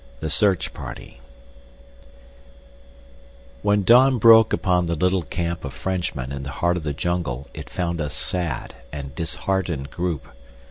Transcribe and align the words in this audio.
The 0.19 0.31
Search 0.31 0.73
Party 0.73 1.19
When 3.61 3.83
dawn 3.83 4.17
broke 4.17 4.51
upon 4.51 4.87
the 4.87 4.95
little 4.95 5.21
camp 5.21 5.63
of 5.63 5.73
Frenchmen 5.75 6.31
in 6.31 6.41
the 6.41 6.53
heart 6.53 6.75
of 6.77 6.81
the 6.81 6.91
jungle 6.91 7.47
it 7.53 7.69
found 7.69 8.01
a 8.01 8.09
sad 8.09 8.73
and 8.91 9.13
disheartened 9.13 9.91
group. 9.91 10.27